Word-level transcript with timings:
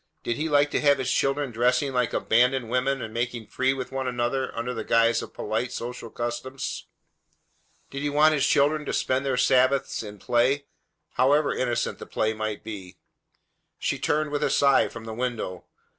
Did 0.23 0.37
He 0.37 0.49
like 0.49 0.71
to 0.71 0.81
have 0.81 0.97
His 0.97 1.11
children 1.11 1.51
dressing 1.51 1.93
like 1.93 2.11
abandoned 2.11 2.71
women 2.71 3.03
and 3.03 3.13
making 3.13 3.45
free 3.45 3.71
with 3.71 3.91
one 3.91 4.07
another 4.07 4.51
under 4.57 4.73
the 4.73 4.83
guise 4.83 5.21
of 5.21 5.31
polite 5.35 5.71
social 5.71 6.09
customs? 6.09 6.87
Did 7.91 8.01
He 8.01 8.09
want 8.09 8.33
His 8.33 8.47
children 8.47 8.83
to 8.87 8.93
spend 8.93 9.27
their 9.27 9.37
Sabbaths 9.37 10.01
in 10.01 10.17
play, 10.17 10.65
however 11.17 11.53
innocent 11.53 11.99
the 11.99 12.07
play 12.07 12.33
might 12.33 12.63
be? 12.63 12.97
She 13.77 13.99
turned 13.99 14.31
with 14.31 14.41
a 14.41 14.49
sigh 14.49 14.81
away 14.81 14.89
from 14.89 15.05
the 15.05 15.13
window. 15.13 15.65